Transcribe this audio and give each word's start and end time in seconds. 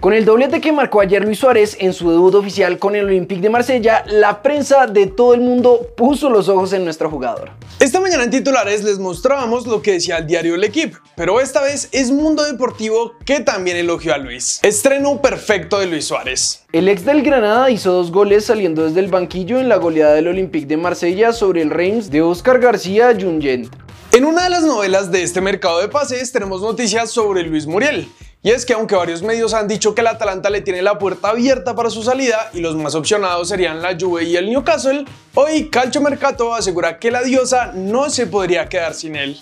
Con 0.00 0.14
el 0.14 0.24
doblete 0.24 0.62
que 0.62 0.72
marcó 0.72 1.02
ayer 1.02 1.22
Luis 1.22 1.40
Suárez 1.40 1.76
en 1.78 1.92
su 1.92 2.10
debut 2.10 2.34
oficial 2.34 2.78
con 2.78 2.96
el 2.96 3.04
Olympique 3.04 3.42
de 3.42 3.50
Marsella, 3.50 4.02
la 4.06 4.40
prensa 4.40 4.86
de 4.86 5.06
todo 5.06 5.34
el 5.34 5.42
mundo 5.42 5.88
puso 5.94 6.30
los 6.30 6.48
ojos 6.48 6.72
en 6.72 6.84
nuestro 6.84 7.10
jugador. 7.10 7.50
Esta 7.80 8.00
mañana 8.00 8.24
en 8.24 8.30
titulares 8.30 8.82
les 8.82 8.98
mostrábamos 8.98 9.66
lo 9.66 9.82
que 9.82 9.92
decía 9.92 10.16
el 10.16 10.26
diario 10.26 10.54
El 10.54 10.64
Equipo, 10.64 10.96
pero 11.16 11.38
esta 11.38 11.60
vez 11.60 11.90
es 11.92 12.10
Mundo 12.10 12.44
Deportivo 12.44 13.12
que 13.26 13.40
también 13.40 13.76
elogió 13.76 14.14
a 14.14 14.18
Luis. 14.18 14.60
Estreno 14.62 15.20
perfecto 15.20 15.78
de 15.78 15.86
Luis 15.86 16.06
Suárez. 16.06 16.64
El 16.72 16.88
ex 16.88 17.04
del 17.04 17.22
Granada 17.22 17.70
hizo 17.70 17.92
dos 17.92 18.10
goles 18.10 18.46
saliendo 18.46 18.86
desde 18.86 19.00
el 19.00 19.08
banquillo 19.08 19.60
en 19.60 19.68
la 19.68 19.76
goleada 19.76 20.14
del 20.14 20.28
Olympique 20.28 20.66
de 20.66 20.78
Marsella 20.78 21.34
sobre 21.34 21.60
el 21.60 21.68
Reims 21.68 22.10
de 22.10 22.22
Oscar 22.22 22.58
García 22.58 23.14
Junyent. 23.20 23.70
En 24.12 24.24
una 24.24 24.44
de 24.44 24.50
las 24.50 24.62
novelas 24.62 25.12
de 25.12 25.22
este 25.22 25.42
mercado 25.42 25.78
de 25.78 25.88
pases 25.88 26.32
tenemos 26.32 26.62
noticias 26.62 27.10
sobre 27.10 27.42
Luis 27.42 27.66
Muriel, 27.66 28.08
y 28.42 28.50
es 28.50 28.64
que 28.64 28.72
aunque 28.72 28.94
varios 28.94 29.22
medios 29.22 29.52
han 29.52 29.68
dicho 29.68 29.94
que 29.94 30.00
el 30.00 30.06
Atalanta 30.06 30.48
le 30.48 30.62
tiene 30.62 30.80
la 30.80 30.98
puerta 30.98 31.28
abierta 31.28 31.74
para 31.74 31.90
su 31.90 32.02
salida 32.02 32.50
y 32.54 32.60
los 32.60 32.74
más 32.74 32.94
opcionados 32.94 33.48
serían 33.48 33.82
la 33.82 33.96
Juve 34.00 34.24
y 34.24 34.36
el 34.36 34.48
Newcastle, 34.48 35.04
hoy 35.34 35.68
Calcio 35.68 36.00
Mercato 36.00 36.54
asegura 36.54 36.98
que 36.98 37.10
la 37.10 37.22
diosa 37.22 37.72
no 37.74 38.08
se 38.08 38.26
podría 38.26 38.66
quedar 38.70 38.94
sin 38.94 39.16
él. 39.16 39.38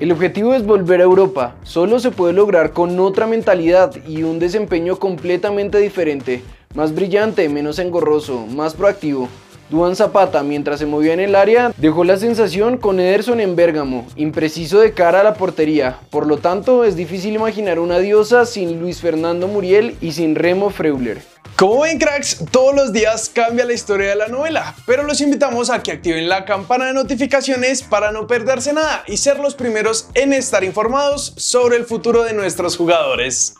El 0.00 0.10
objetivo 0.10 0.52
es 0.52 0.66
volver 0.66 1.00
a 1.00 1.04
Europa. 1.04 1.54
Solo 1.62 2.00
se 2.00 2.10
puede 2.10 2.32
lograr 2.32 2.72
con 2.72 2.98
otra 2.98 3.28
mentalidad 3.28 3.94
y 4.04 4.24
un 4.24 4.40
desempeño 4.40 4.98
completamente 4.98 5.78
diferente, 5.78 6.42
más 6.74 6.92
brillante, 6.92 7.48
menos 7.48 7.78
engorroso, 7.78 8.46
más 8.48 8.74
proactivo. 8.74 9.28
Duan 9.70 9.96
Zapata, 9.96 10.42
mientras 10.42 10.78
se 10.78 10.86
movía 10.86 11.14
en 11.14 11.20
el 11.20 11.34
área, 11.34 11.72
dejó 11.76 12.04
la 12.04 12.16
sensación 12.16 12.76
con 12.76 13.00
Ederson 13.00 13.40
en 13.40 13.56
Bérgamo, 13.56 14.06
impreciso 14.16 14.80
de 14.80 14.92
cara 14.92 15.20
a 15.20 15.24
la 15.24 15.34
portería. 15.34 15.98
Por 16.10 16.26
lo 16.26 16.38
tanto, 16.38 16.84
es 16.84 16.96
difícil 16.96 17.34
imaginar 17.34 17.78
una 17.78 17.98
diosa 17.98 18.46
sin 18.46 18.80
Luis 18.80 19.00
Fernando 19.00 19.48
Muriel 19.48 19.96
y 20.00 20.12
sin 20.12 20.34
Remo 20.34 20.70
Freuler. 20.70 21.22
Como 21.56 21.82
ven 21.82 21.98
cracks, 21.98 22.44
todos 22.50 22.74
los 22.74 22.92
días 22.92 23.30
cambia 23.32 23.64
la 23.64 23.74
historia 23.74 24.08
de 24.08 24.16
la 24.16 24.26
novela, 24.26 24.74
pero 24.86 25.04
los 25.04 25.20
invitamos 25.20 25.70
a 25.70 25.84
que 25.84 25.92
activen 25.92 26.28
la 26.28 26.44
campana 26.44 26.86
de 26.86 26.94
notificaciones 26.94 27.82
para 27.82 28.10
no 28.10 28.26
perderse 28.26 28.72
nada 28.72 29.04
y 29.06 29.18
ser 29.18 29.38
los 29.38 29.54
primeros 29.54 30.08
en 30.14 30.32
estar 30.32 30.64
informados 30.64 31.32
sobre 31.36 31.76
el 31.76 31.84
futuro 31.84 32.24
de 32.24 32.32
nuestros 32.32 32.76
jugadores. 32.76 33.54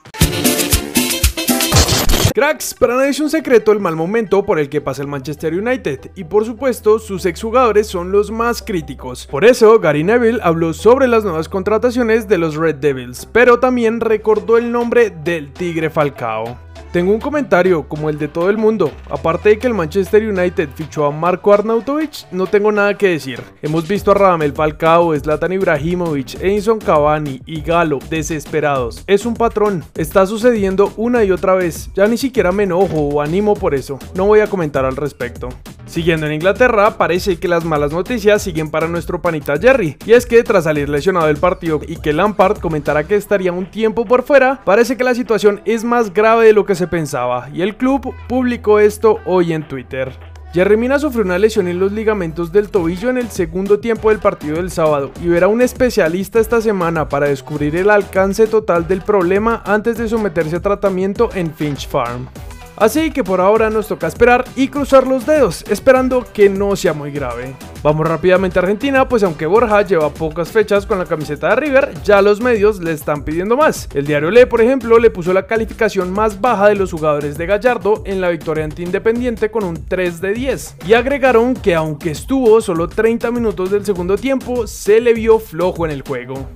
Cracks, 2.34 2.74
para 2.74 2.96
nadie 2.96 3.10
es 3.10 3.20
un 3.20 3.30
secreto 3.30 3.70
el 3.70 3.78
mal 3.78 3.94
momento 3.94 4.44
por 4.44 4.58
el 4.58 4.68
que 4.68 4.80
pasa 4.80 5.02
el 5.02 5.06
Manchester 5.06 5.54
United 5.54 6.10
y 6.16 6.24
por 6.24 6.44
supuesto 6.44 6.98
sus 6.98 7.26
exjugadores 7.26 7.86
son 7.86 8.10
los 8.10 8.32
más 8.32 8.60
críticos. 8.60 9.24
Por 9.28 9.44
eso 9.44 9.78
Gary 9.78 10.02
Neville 10.02 10.40
habló 10.42 10.74
sobre 10.74 11.06
las 11.06 11.22
nuevas 11.22 11.48
contrataciones 11.48 12.26
de 12.26 12.38
los 12.38 12.56
Red 12.56 12.74
Devils, 12.80 13.24
pero 13.30 13.60
también 13.60 14.00
recordó 14.00 14.58
el 14.58 14.72
nombre 14.72 15.10
del 15.10 15.52
Tigre 15.52 15.90
Falcao. 15.90 16.58
Tengo 16.94 17.10
un 17.12 17.18
comentario, 17.18 17.88
como 17.88 18.08
el 18.08 18.20
de 18.20 18.28
todo 18.28 18.48
el 18.50 18.56
mundo. 18.56 18.92
Aparte 19.10 19.48
de 19.48 19.58
que 19.58 19.66
el 19.66 19.74
Manchester 19.74 20.22
United 20.28 20.68
fichó 20.76 21.06
a 21.06 21.10
Marco 21.10 21.52
Arnautovic, 21.52 22.30
no 22.30 22.46
tengo 22.46 22.70
nada 22.70 22.96
que 22.96 23.08
decir. 23.08 23.42
Hemos 23.62 23.88
visto 23.88 24.12
a 24.12 24.14
Radamel 24.14 24.52
Falcao, 24.52 25.12
Zlatan 25.18 25.54
Ibrahimovic, 25.54 26.40
Edinson 26.40 26.78
Cavani 26.78 27.42
y 27.46 27.62
Galo 27.62 27.98
desesperados. 28.08 29.02
Es 29.08 29.26
un 29.26 29.34
patrón. 29.34 29.82
Está 29.96 30.24
sucediendo 30.24 30.92
una 30.96 31.24
y 31.24 31.32
otra 31.32 31.56
vez. 31.56 31.90
Ya 31.96 32.06
ni 32.06 32.16
siquiera 32.16 32.52
me 32.52 32.62
enojo 32.62 33.08
o 33.08 33.20
animo 33.20 33.54
por 33.54 33.74
eso. 33.74 33.98
No 34.14 34.26
voy 34.26 34.38
a 34.38 34.46
comentar 34.46 34.84
al 34.84 34.94
respecto. 34.94 35.48
Siguiendo 35.86 36.26
en 36.26 36.32
Inglaterra, 36.32 36.96
parece 36.96 37.36
que 37.36 37.46
las 37.46 37.64
malas 37.64 37.92
noticias 37.92 38.42
siguen 38.42 38.70
para 38.70 38.88
nuestro 38.88 39.20
panita 39.20 39.58
Jerry, 39.58 39.98
y 40.06 40.12
es 40.12 40.24
que 40.24 40.42
tras 40.42 40.64
salir 40.64 40.88
lesionado 40.88 41.26
del 41.26 41.36
partido 41.36 41.80
y 41.86 41.96
que 41.96 42.14
Lampard 42.14 42.58
comentara 42.58 43.04
que 43.04 43.16
estaría 43.16 43.52
un 43.52 43.70
tiempo 43.70 44.06
por 44.06 44.22
fuera, 44.22 44.62
parece 44.64 44.96
que 44.96 45.04
la 45.04 45.14
situación 45.14 45.60
es 45.66 45.84
más 45.84 46.12
grave 46.12 46.46
de 46.46 46.52
lo 46.54 46.64
que 46.64 46.74
se 46.74 46.83
pensaba, 46.86 47.48
y 47.52 47.62
el 47.62 47.76
club 47.76 48.14
publicó 48.28 48.78
esto 48.78 49.18
hoy 49.26 49.52
en 49.52 49.66
Twitter. 49.66 50.12
Jerry 50.54 50.76
Mina 50.76 51.00
sufrió 51.00 51.24
una 51.24 51.36
lesión 51.36 51.66
en 51.66 51.80
los 51.80 51.90
ligamentos 51.90 52.52
del 52.52 52.68
tobillo 52.70 53.10
en 53.10 53.18
el 53.18 53.28
segundo 53.28 53.80
tiempo 53.80 54.10
del 54.10 54.20
partido 54.20 54.56
del 54.56 54.70
sábado 54.70 55.10
y 55.20 55.26
verá 55.26 55.48
un 55.48 55.60
especialista 55.60 56.38
esta 56.38 56.60
semana 56.60 57.08
para 57.08 57.26
descubrir 57.26 57.74
el 57.74 57.90
alcance 57.90 58.46
total 58.46 58.86
del 58.86 59.02
problema 59.02 59.62
antes 59.66 59.98
de 59.98 60.08
someterse 60.08 60.54
a 60.54 60.62
tratamiento 60.62 61.28
en 61.34 61.52
Finch 61.52 61.88
Farm. 61.88 62.28
Así 62.76 63.10
que 63.10 63.22
por 63.22 63.40
ahora 63.40 63.70
nos 63.70 63.88
toca 63.88 64.06
esperar 64.06 64.44
y 64.56 64.68
cruzar 64.68 65.06
los 65.06 65.26
dedos, 65.26 65.64
esperando 65.68 66.26
que 66.32 66.48
no 66.48 66.74
sea 66.76 66.92
muy 66.92 67.10
grave. 67.10 67.54
Vamos 67.82 68.08
rápidamente 68.08 68.58
a 68.58 68.62
Argentina, 68.62 69.08
pues 69.08 69.22
aunque 69.22 69.46
Borja 69.46 69.82
lleva 69.82 70.08
pocas 70.10 70.50
fechas 70.50 70.86
con 70.86 70.98
la 70.98 71.04
camiseta 71.04 71.50
de 71.50 71.56
River, 71.56 71.94
ya 72.02 72.22
los 72.22 72.40
medios 72.40 72.80
le 72.80 72.92
están 72.92 73.22
pidiendo 73.24 73.56
más. 73.56 73.88
El 73.94 74.06
diario 74.06 74.30
Le, 74.30 74.46
por 74.46 74.60
ejemplo, 74.60 74.98
le 74.98 75.10
puso 75.10 75.32
la 75.32 75.46
calificación 75.46 76.10
más 76.10 76.40
baja 76.40 76.68
de 76.68 76.74
los 76.74 76.90
jugadores 76.90 77.36
de 77.38 77.46
Gallardo 77.46 78.02
en 78.06 78.20
la 78.20 78.30
victoria 78.30 78.64
ante 78.64 78.82
Independiente 78.82 79.50
con 79.50 79.64
un 79.64 79.86
3 79.86 80.20
de 80.20 80.32
10. 80.32 80.76
Y 80.86 80.94
agregaron 80.94 81.54
que 81.54 81.74
aunque 81.74 82.10
estuvo 82.10 82.60
solo 82.60 82.88
30 82.88 83.30
minutos 83.30 83.70
del 83.70 83.84
segundo 83.84 84.16
tiempo, 84.16 84.66
se 84.66 85.00
le 85.00 85.14
vio 85.14 85.38
flojo 85.38 85.84
en 85.84 85.92
el 85.92 86.02
juego. 86.02 86.48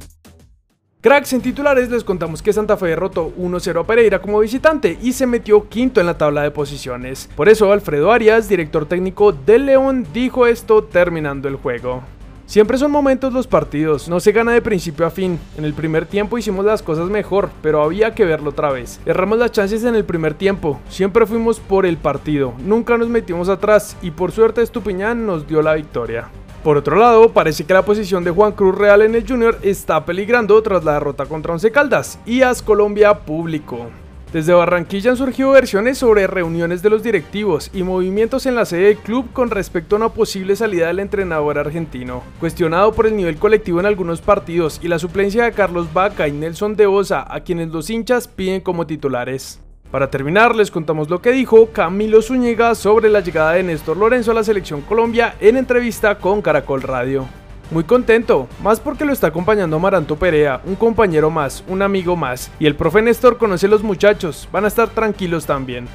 Cracks 1.01 1.33
en 1.33 1.41
titulares 1.41 1.91
les 1.91 2.03
contamos 2.03 2.43
que 2.43 2.53
Santa 2.53 2.77
Fe 2.77 2.89
derrotó 2.89 3.33
1-0 3.39 3.81
a 3.81 3.87
Pereira 3.87 4.21
como 4.21 4.41
visitante 4.41 4.99
y 5.01 5.13
se 5.13 5.29
metió 5.29 5.69
quinto 5.69 6.01
en 6.01 6.07
la 6.07 6.19
tabla 6.19 6.43
de 6.43 6.51
posiciones. 6.51 7.31
Por 7.37 7.49
eso 7.49 7.71
Alfredo 7.73 8.11
Arias, 8.11 8.49
director 8.49 8.85
técnico 8.85 9.31
del 9.31 9.67
León, 9.67 10.05
dijo 10.13 10.45
esto 10.45 10.83
terminando 10.83 11.47
el 11.47 11.55
juego. 11.55 12.03
Siempre 12.47 12.79
son 12.79 12.91
momentos 12.91 13.33
los 13.33 13.47
partidos, 13.47 14.09
no 14.09 14.19
se 14.19 14.33
gana 14.33 14.51
de 14.51 14.61
principio 14.61 15.07
a 15.07 15.11
fin. 15.11 15.39
En 15.57 15.65
el 15.65 15.73
primer 15.73 16.05
tiempo 16.05 16.37
hicimos 16.37 16.65
las 16.65 16.83
cosas 16.83 17.09
mejor, 17.09 17.51
pero 17.63 17.81
había 17.81 18.17
que 18.17 18.25
verlo 18.25 18.51
otra 18.51 18.73
vez. 18.73 18.99
Erramos 19.07 19.39
las 19.39 19.53
chances 19.53 19.85
en 19.85 19.95
el 19.95 20.05
primer 20.05 20.35
tiempo, 20.35 20.81
siempre 20.89 21.27
fuimos 21.27 21.61
por 21.61 21.87
el 21.87 21.97
partido, 21.97 22.55
nunca 22.59 22.99
nos 22.99 23.09
metimos 23.09 23.49
atrás 23.49 23.97
y 24.03 24.11
por 24.11 24.33
suerte 24.33 24.63
Estupiñán 24.63 25.27
nos 25.27 25.47
dio 25.47 25.63
la 25.63 25.75
victoria. 25.75 26.29
Por 26.63 26.77
otro 26.77 26.97
lado, 26.97 27.33
parece 27.33 27.65
que 27.65 27.73
la 27.73 27.85
posición 27.85 28.25
de 28.25 28.33
Juan 28.33 28.53
Cruz 28.53 28.77
Real 28.77 29.03
en 29.03 29.15
el 29.15 29.27
Junior 29.27 29.59
está 29.63 30.05
peligrando 30.05 30.61
tras 30.63 30.85
la 30.85 30.95
derrota 30.95 31.27
contra 31.27 31.53
Once 31.53 31.71
Caldas 31.71 32.19
y 32.27 32.43
As 32.43 32.63
Colombia 32.63 33.15
público. 33.21 33.87
Desde 34.33 34.53
Barranquilla 34.53 35.13
han 35.13 35.17
surgido 35.17 35.53
versiones 35.53 35.97
sobre 35.97 36.27
reuniones 36.27 36.83
de 36.83 36.91
los 36.91 37.03
directivos 37.03 37.71
y 37.73 37.83
movimientos 37.83 38.45
en 38.45 38.57
la 38.57 38.67
sede 38.67 38.89
del 38.89 38.99
club 38.99 39.33
con 39.33 39.49
respecto 39.49 39.97
a 39.97 39.99
una 39.99 40.09
posible 40.11 40.55
salida 40.55 40.89
del 40.89 40.99
entrenador 40.99 41.59
argentino. 41.59 42.23
Cuestionado 42.39 42.93
por 42.93 43.07
el 43.07 43.17
nivel 43.17 43.39
colectivo 43.39 43.81
en 43.81 43.87
algunos 43.87 44.21
partidos 44.21 44.81
y 44.83 44.89
la 44.89 44.99
suplencia 44.99 45.45
de 45.45 45.53
Carlos 45.53 45.91
Vaca 45.95 46.29
y 46.29 46.33
Nelson 46.33 46.77
de 46.77 46.87
Osa, 46.87 47.25
a 47.27 47.41
quienes 47.41 47.69
los 47.69 47.89
hinchas 47.89 48.29
piden 48.29 48.61
como 48.61 48.87
titulares. 48.87 49.61
Para 49.91 50.11
terminar, 50.11 50.55
les 50.55 50.71
contamos 50.71 51.09
lo 51.09 51.23
que 51.23 51.33
dijo 51.33 51.71
Camilo 51.73 52.21
Zúñiga 52.21 52.75
sobre 52.75 53.09
la 53.09 53.21
llegada 53.21 53.53
de 53.53 53.63
Néstor 53.63 53.97
Lorenzo 53.97 54.33
a 54.33 54.35
la 54.35 54.45
selección 54.45 54.83
Colombia 54.83 55.35
en 55.41 55.57
entrevista 55.57 56.19
con 56.19 56.43
Caracol 56.43 56.83
Radio. 56.83 57.27
Muy 57.71 57.85
contento, 57.85 58.49
más 58.63 58.81
porque 58.81 59.07
lo 59.07 59.15
está 59.15 59.29
acompañando 59.29 59.79
Maranto 59.79 60.17
Perea, 60.17 60.61
un 60.67 60.75
compañero 60.75 61.31
más, 61.31 61.65
un 61.69 61.81
amigo 61.81 62.17
más, 62.17 62.51
y 62.59 62.67
el 62.67 62.77
profe 62.77 63.01
Néstor 63.01 63.39
conoce 63.39 63.65
a 63.65 63.71
los 63.71 63.83
muchachos, 63.83 64.47
van 64.53 64.67
a 64.67 64.69
estar 64.69 64.91
tranquilos 64.91 65.47
también. 65.47 65.89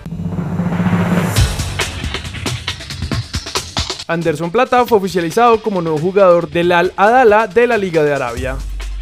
Anderson 4.07 4.49
Plata 4.49 4.85
fue 4.85 4.97
oficializado 4.97 5.61
como 5.61 5.81
nuevo 5.83 5.99
jugador 5.99 6.49
del 6.49 6.71
Al 6.71 6.93
Adala 6.97 7.45
de 7.45 7.67
la 7.67 7.77
Liga 7.77 8.03
de 8.03 8.13
Arabia. 8.13 8.57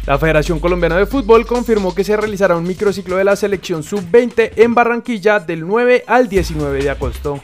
La 0.06 0.18
Federación 0.18 0.58
Colombiana 0.58 0.96
de 0.96 1.06
Fútbol 1.06 1.46
confirmó 1.46 1.94
que 1.94 2.02
se 2.02 2.16
realizará 2.16 2.56
un 2.56 2.64
microciclo 2.64 3.16
de 3.16 3.24
la 3.24 3.36
selección 3.36 3.84
sub-20 3.84 4.52
en 4.56 4.74
Barranquilla 4.74 5.38
del 5.38 5.64
9 5.64 6.04
al 6.08 6.28
19 6.28 6.82
de 6.82 6.90
agosto. 6.90 7.40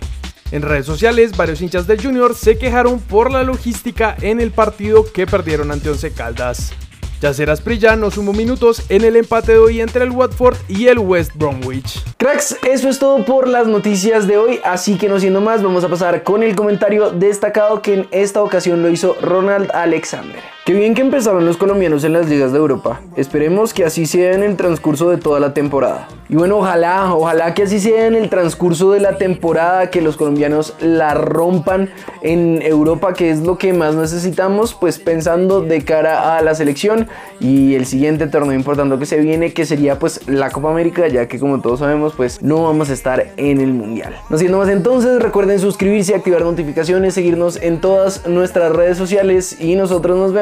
En 0.51 0.63
redes 0.63 0.87
sociales, 0.87 1.37
varios 1.37 1.61
hinchas 1.61 1.87
del 1.87 2.03
Junior 2.03 2.35
se 2.35 2.59
quejaron 2.59 2.99
por 2.99 3.31
la 3.31 3.45
logística 3.45 4.17
en 4.23 4.41
el 4.41 4.51
partido 4.51 5.05
que 5.13 5.27
perdieron 5.27 5.71
ante 5.71 5.91
Once 5.91 6.11
Caldas. 6.13 6.73
Yacer 7.21 7.51
Asprilla 7.51 7.95
no 7.97 8.11
sumó 8.11 8.33
minutos 8.33 8.83
en 8.89 9.05
el 9.05 9.17
empate 9.17 9.53
de 9.53 9.59
hoy 9.59 9.81
entre 9.81 10.05
el 10.05 10.11
Watford 10.11 10.57
y 10.69 10.87
el 10.87 10.99
West 10.99 11.33
Bromwich. 11.35 12.03
Cracks, 12.17 12.57
eso 12.69 12.89
es 12.89 12.99
todo 12.99 13.25
por 13.25 13.47
las 13.47 13.66
noticias 13.69 14.27
de 14.27 14.37
hoy, 14.37 14.61
así 14.65 14.97
que 14.99 15.09
no 15.09 15.21
siendo 15.21 15.41
más, 15.41 15.63
vamos 15.63 15.84
a 15.84 15.89
pasar 15.89 16.22
con 16.25 16.43
el 16.43 16.57
comentario 16.57 17.11
destacado 17.11 17.83
que 17.83 17.95
en 17.95 18.09
esta 18.11 18.43
ocasión 18.43 18.83
lo 18.83 18.89
hizo 18.89 19.16
Ronald 19.21 19.71
Alexander. 19.72 20.58
Qué 20.68 20.74
bien 20.74 20.92
que 20.92 21.00
empezaron 21.00 21.47
los 21.47 21.56
colombianos 21.56 22.04
en 22.04 22.12
las 22.12 22.28
ligas 22.28 22.53
de 22.53 22.59
Europa. 22.59 23.00
Esperemos 23.16 23.72
que 23.72 23.86
así 23.86 24.04
sea 24.04 24.34
en 24.34 24.42
el 24.42 24.54
transcurso 24.56 25.09
de 25.09 25.16
toda 25.16 25.41
la 25.41 25.54
temporada. 25.54 26.09
Y 26.28 26.36
bueno, 26.36 26.59
ojalá, 26.59 27.15
ojalá 27.15 27.54
que 27.54 27.62
así 27.62 27.80
sea 27.80 28.06
en 28.06 28.15
el 28.15 28.28
transcurso 28.28 28.91
de 28.92 29.00
la 29.00 29.16
temporada, 29.16 29.88
que 29.88 30.03
los 30.03 30.18
colombianos 30.18 30.74
la 30.78 31.15
rompan 31.15 31.88
en 32.20 32.60
Europa, 32.60 33.15
que 33.15 33.30
es 33.30 33.41
lo 33.41 33.56
que 33.56 33.72
más 33.72 33.94
necesitamos, 33.94 34.74
pues 34.74 34.98
pensando 34.98 35.62
de 35.62 35.82
cara 35.86 36.36
a 36.36 36.42
la 36.42 36.54
selección 36.54 37.09
y 37.41 37.74
el 37.74 37.86
siguiente 37.86 38.26
torneo 38.26 38.53
importante 38.53 38.98
que 38.98 39.06
se 39.06 39.20
viene, 39.20 39.54
que 39.54 39.65
sería 39.65 39.98
pues 39.98 40.28
la 40.28 40.50
Copa 40.50 40.70
América, 40.70 41.09
ya 41.09 41.26
que 41.28 41.38
como 41.38 41.62
todos 41.62 41.78
sabemos, 41.78 42.12
pues 42.15 42.42
no 42.42 42.65
vamos 42.65 42.91
a 42.91 42.92
estar 42.92 43.32
en 43.38 43.62
el 43.62 43.72
Mundial. 43.72 44.15
No 44.28 44.36
siendo 44.36 44.59
más 44.59 44.68
entonces, 44.68 45.22
recuerden 45.22 45.59
suscribirse, 45.60 46.15
activar 46.15 46.42
notificaciones, 46.42 47.15
seguirnos 47.15 47.56
en 47.56 47.80
todas 47.80 48.26
nuestras 48.26 48.76
redes 48.76 48.98
sociales 48.98 49.59
y 49.59 49.76
nosotros 49.76 50.18
nos 50.18 50.34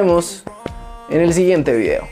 en 1.11 1.21
el 1.21 1.35
siguiente 1.35 1.77
video. 1.77 2.05